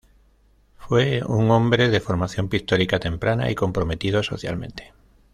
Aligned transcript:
Fue 0.79 1.21
un 1.27 1.51
hombre 1.51 1.87
de 1.89 1.99
formación 1.99 2.49
pictórica 2.49 2.97
temprana 2.99 3.51
y 3.51 3.53
comprometido 3.53 4.23
socialmente. 4.23 4.93